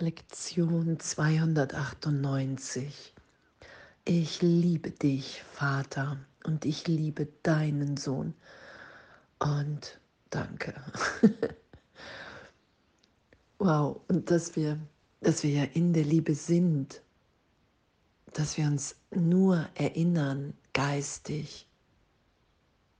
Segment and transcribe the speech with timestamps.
[0.00, 3.14] Lektion 298.
[4.04, 8.34] Ich liebe dich, Vater, und ich liebe deinen Sohn.
[9.38, 10.74] Und danke.
[13.60, 14.80] wow, und dass wir,
[15.20, 17.00] dass wir ja in der Liebe sind,
[18.32, 21.68] dass wir uns nur erinnern, geistig,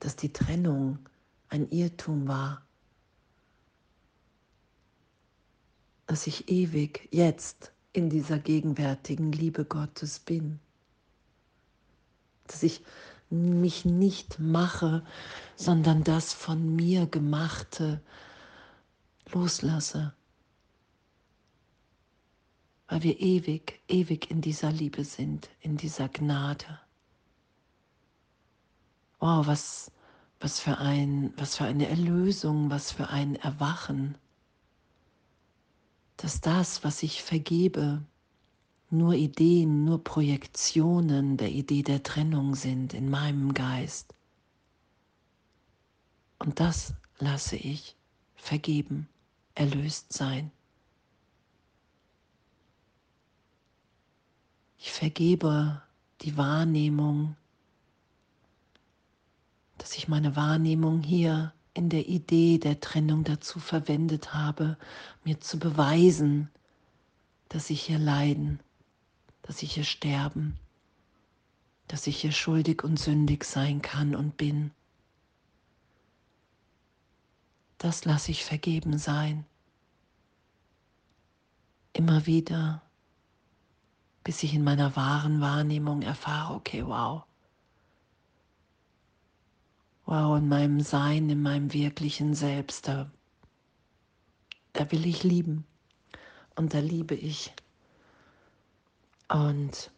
[0.00, 0.98] dass die Trennung
[1.50, 2.66] ein Irrtum war,
[6.10, 10.60] dass ich ewig jetzt in dieser gegenwärtigen Liebe Gottes bin
[12.50, 12.82] dass ich
[13.30, 15.04] mich nicht mache,
[15.54, 18.02] sondern das von mir gemachte
[19.30, 20.12] loslasse.
[22.88, 26.80] Weil wir ewig, ewig in dieser Liebe sind, in dieser Gnade.
[29.20, 29.92] Wow, was,
[30.40, 34.18] was, für ein, was für eine Erlösung, was für ein Erwachen,
[36.20, 38.04] dass das, was ich vergebe,
[38.90, 44.12] nur Ideen, nur Projektionen der Idee der Trennung sind in meinem Geist.
[46.38, 47.96] Und das lasse ich
[48.34, 49.08] vergeben,
[49.54, 50.50] erlöst sein.
[54.76, 55.80] Ich vergebe
[56.20, 57.36] die Wahrnehmung,
[59.78, 64.76] dass ich meine Wahrnehmung hier in der Idee der Trennung dazu verwendet habe,
[65.24, 66.48] mir zu beweisen,
[67.48, 68.60] dass ich hier leiden
[69.50, 70.58] dass ich hier sterben,
[71.88, 74.70] dass ich hier schuldig und sündig sein kann und bin.
[77.78, 79.44] Das lasse ich vergeben sein.
[81.92, 82.82] Immer wieder,
[84.22, 87.24] bis ich in meiner wahren Wahrnehmung erfahre, okay, wow.
[90.10, 93.08] Wow, in meinem Sein, in meinem wirklichen Selbst, da,
[94.72, 95.64] da will ich lieben
[96.56, 97.52] und da liebe ich.
[99.28, 99.92] Und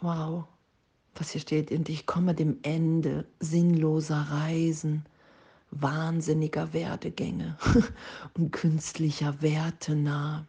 [0.00, 0.46] wow,
[1.14, 5.04] was hier steht, und ich komme dem Ende sinnloser Reisen,
[5.70, 7.58] wahnsinniger Werdegänge
[8.32, 10.46] und künstlicher Werte nah.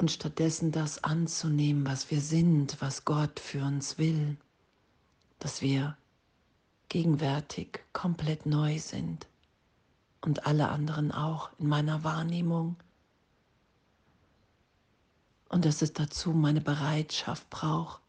[0.00, 4.38] Und stattdessen das anzunehmen, was wir sind, was Gott für uns will,
[5.38, 5.94] dass wir
[6.88, 9.26] gegenwärtig komplett neu sind
[10.22, 12.76] und alle anderen auch in meiner Wahrnehmung.
[15.50, 18.00] Und dass es dazu meine Bereitschaft braucht,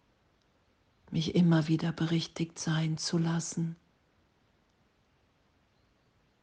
[1.12, 3.76] mich immer wieder berichtigt sein zu lassen,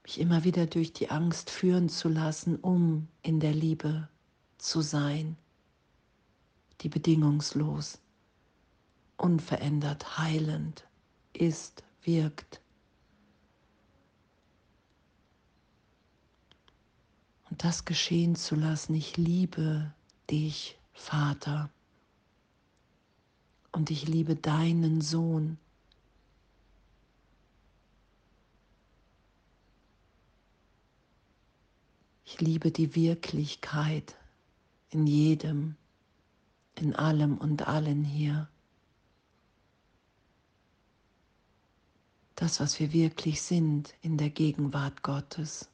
[0.03, 4.11] mich immer wieder durch die Angst führen zu lassen, um in der Liebe
[4.59, 5.37] zu sein,
[6.81, 7.99] die bedingungslos,
[9.17, 10.87] unverändert, heilend
[11.33, 12.61] ist, wirkt.
[17.51, 19.93] Und das geschehen zu lassen, ich liebe
[20.31, 21.71] dich Vater,
[23.73, 25.59] und ich liebe deinen Sohn.
[32.25, 34.17] Ich liebe die Wirklichkeit
[34.91, 35.77] in jedem,
[36.75, 38.49] in allem und allen hier.
[42.35, 45.69] Das, was wir wirklich sind in der Gegenwart Gottes.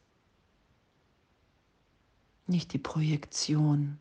[2.47, 3.98] Nicht die Projektion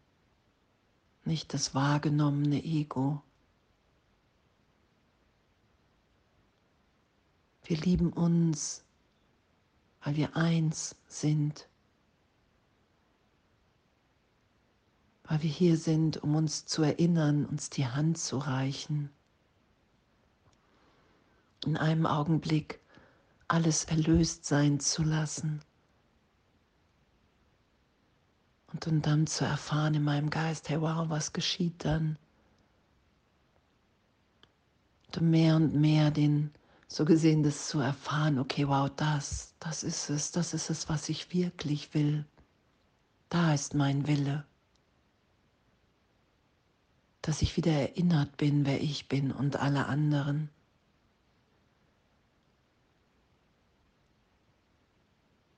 [1.25, 3.21] nicht das wahrgenommene Ego.
[7.63, 8.83] Wir lieben uns,
[10.03, 11.69] weil wir eins sind,
[15.25, 19.09] weil wir hier sind, um uns zu erinnern, uns die Hand zu reichen.
[21.65, 22.81] In einem Augenblick
[23.47, 25.61] alles erlöst sein zu lassen
[28.73, 32.17] und dann zu erfahren in meinem Geist, hey wow, was geschieht dann?
[35.15, 36.51] Und mehr und mehr den,
[36.87, 41.07] so gesehen, das zu erfahren, okay, wow, das, das ist es, das ist es, was
[41.07, 42.25] ich wirklich will.
[43.29, 44.45] Da ist mein Wille.
[47.23, 50.49] Dass ich wieder erinnert bin, wer ich bin und alle anderen.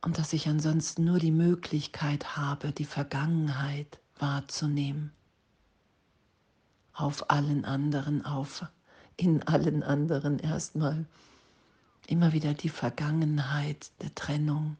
[0.05, 5.11] und dass ich ansonsten nur die Möglichkeit habe, die Vergangenheit wahrzunehmen.
[6.93, 8.67] Auf allen anderen, auf
[9.17, 11.05] in allen anderen erstmal.
[12.07, 14.77] Immer wieder die Vergangenheit der Trennung.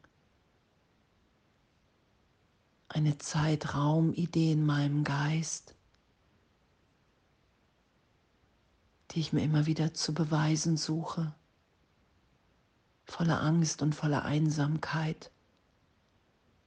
[2.88, 5.74] Eine Zeitraumidee in meinem Geist,
[9.16, 11.34] die ich mir immer wieder zu beweisen suche
[13.06, 15.30] voller Angst und voller Einsamkeit.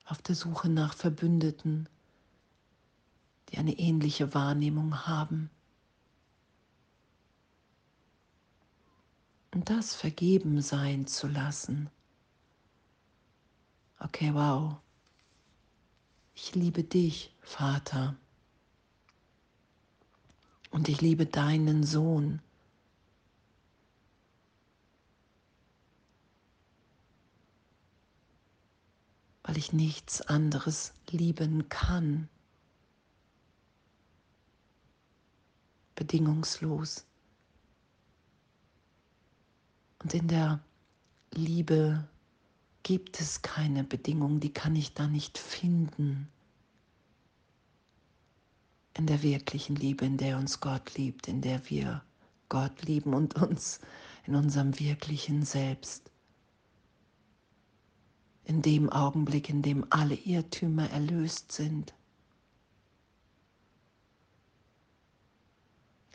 [0.05, 1.87] auf der Suche nach Verbündeten,
[3.49, 5.51] die eine ähnliche Wahrnehmung haben.
[9.53, 11.91] Und das vergeben sein zu lassen.
[13.99, 14.77] Okay, wow.
[16.33, 18.15] Ich liebe dich, Vater.
[20.71, 22.41] Und ich liebe deinen Sohn.
[29.43, 32.29] Weil ich nichts anderes lieben kann.
[35.95, 37.05] Bedingungslos.
[40.01, 40.59] Und in der
[41.33, 42.07] Liebe
[42.83, 46.29] gibt es keine Bedingung, die kann ich da nicht finden.
[48.95, 52.03] In der wirklichen Liebe, in der uns Gott liebt, in der wir
[52.49, 53.79] Gott lieben und uns
[54.25, 56.11] in unserem wirklichen Selbst.
[58.43, 61.93] In dem Augenblick, in dem alle Irrtümer erlöst sind.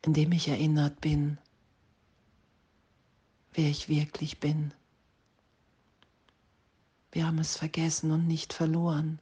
[0.03, 1.38] In dem ich erinnert bin,
[3.53, 4.75] wer ich wirklich bin.
[7.12, 9.20] Wir haben es vergessen und nicht verloren.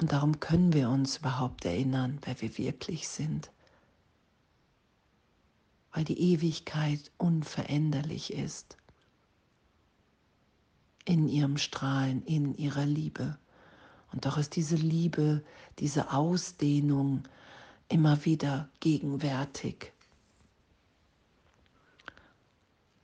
[0.00, 3.50] Und darum können wir uns überhaupt erinnern, wer wir wirklich sind.
[5.92, 8.76] Weil die Ewigkeit unveränderlich ist.
[11.04, 13.38] In ihrem Strahlen, in ihrer Liebe.
[14.12, 15.42] Und doch ist diese Liebe,
[15.78, 17.24] diese Ausdehnung
[17.88, 19.92] immer wieder gegenwärtig.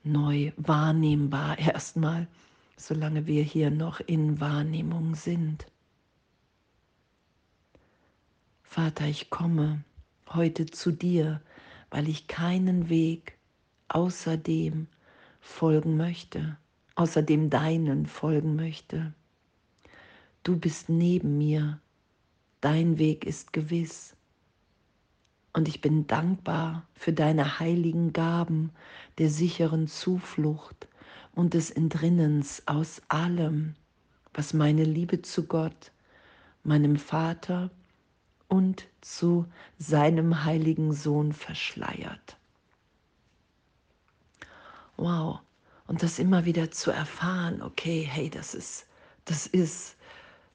[0.05, 2.29] neu wahrnehmbar erstmal,
[2.77, 5.67] solange wir hier noch in Wahrnehmung sind.
[8.75, 9.85] Vater, ich komme
[10.31, 11.41] heute zu dir,
[11.91, 13.39] weil ich keinen Weg
[13.87, 14.89] außer dem
[15.41, 16.59] folgen möchte,
[16.97, 19.15] außer dem deinen folgen möchte.
[20.43, 21.79] Du bist neben mir,
[22.61, 24.17] dein Weg ist gewiss.
[25.53, 28.73] Und ich bin dankbar für deine heiligen Gaben
[29.19, 30.89] der sicheren Zuflucht
[31.33, 33.77] und des Entrinnens aus allem,
[34.33, 35.93] was meine Liebe zu Gott,
[36.65, 37.71] meinem Vater
[38.55, 39.47] und zu
[39.79, 42.37] seinem heiligen Sohn verschleiert.
[44.97, 45.41] Wow,
[45.89, 48.87] und das immer wieder zu erfahren, okay, hey, das ist,
[49.25, 49.97] das ist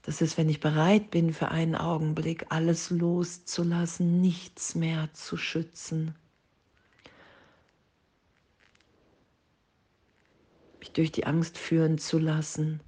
[0.03, 6.15] das ist, wenn ich bereit bin, für einen Augenblick alles loszulassen, nichts mehr zu schützen.
[10.79, 12.79] Mich durch die Angst führen zu lassen.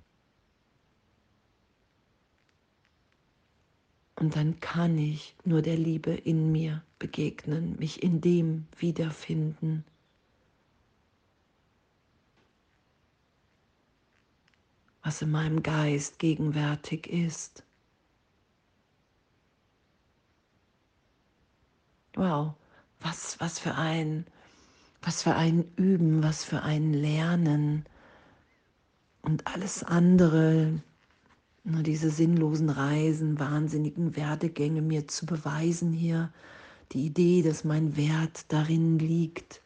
[4.21, 9.83] Und dann kann ich nur der Liebe in mir begegnen, mich in dem wiederfinden.
[15.03, 17.63] was in meinem Geist gegenwärtig ist.
[22.13, 22.53] Wow,
[22.99, 24.27] was, was für ein,
[25.01, 27.87] was für ein Üben, was für ein Lernen
[29.23, 30.79] und alles andere,
[31.63, 36.31] diese sinnlosen Reisen, wahnsinnigen Werdegänge mir zu beweisen hier,
[36.91, 39.61] die Idee, dass mein Wert darin liegt,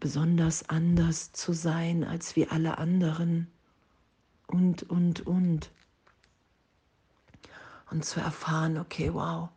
[0.00, 3.48] besonders anders zu sein als wie alle anderen.
[4.46, 5.70] Und, und, und.
[7.90, 9.48] Und zu erfahren, okay, wow,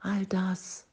[0.00, 0.86] all das,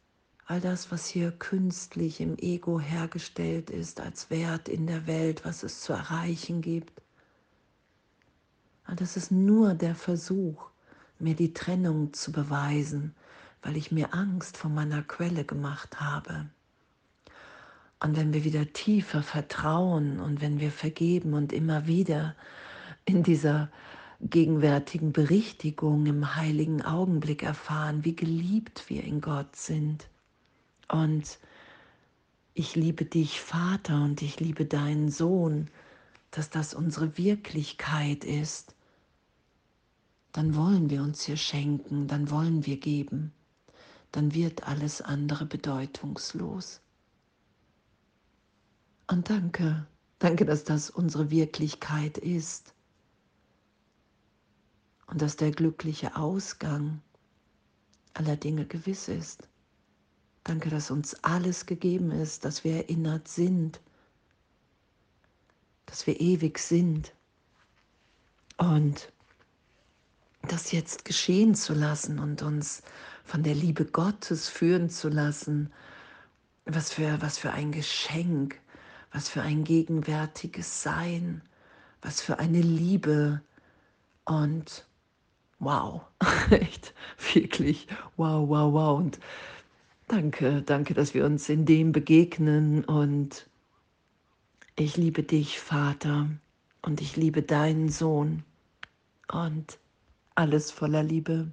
[0.46, 5.62] all das, was hier künstlich im Ego hergestellt ist, als Wert in der Welt, was
[5.63, 7.03] es zu erreichen gibt,
[8.96, 10.70] das ist nur der Versuch,
[11.20, 13.16] mir die Trennung zu beweisen,
[13.62, 16.50] weil ich mir Angst vor meiner Quelle gemacht habe.
[18.00, 22.36] Und wenn wir wieder tiefer vertrauen und wenn wir vergeben und immer wieder
[23.06, 23.70] in dieser
[24.20, 30.08] gegenwärtigen Berichtigung im heiligen Augenblick erfahren, wie geliebt wir in Gott sind.
[30.90, 31.40] Und
[32.54, 35.70] ich liebe dich, Vater, und ich liebe deinen Sohn,
[36.32, 38.76] dass das unsere Wirklichkeit ist,
[40.34, 43.32] dann wollen wir uns hier schenken, dann wollen wir geben,
[44.12, 46.82] dann wird alles andere bedeutungslos.
[49.08, 49.86] Und danke,
[50.20, 52.74] danke, dass das unsere Wirklichkeit ist.
[55.06, 57.02] Und dass der glückliche Ausgang
[58.16, 59.48] aller Dinge gewiss ist.
[60.44, 63.82] Danke, dass uns alles gegeben ist, dass wir erinnert sind,
[65.86, 67.13] dass wir ewig sind.
[68.58, 69.12] Und
[70.48, 72.84] das jetzt geschehen zu lassen und uns
[73.24, 75.72] von der Liebe Gottes führen zu lassen,
[76.66, 78.60] was für, was für ein Geschenk,
[79.12, 81.42] was für ein gegenwärtiges Sein,
[82.02, 83.42] Was für eine Liebe.
[84.26, 84.86] Und
[85.60, 86.02] wow,
[86.50, 86.94] echt,
[87.34, 89.00] wirklich, wow, wow, wow.
[89.00, 89.20] Und
[90.10, 92.84] danke, danke, dass wir uns in dem begegnen.
[92.84, 93.48] Und
[94.76, 96.28] ich liebe dich, Vater,
[96.82, 98.44] und ich liebe deinen Sohn.
[99.32, 99.78] Und
[100.36, 101.52] alles voller Liebe.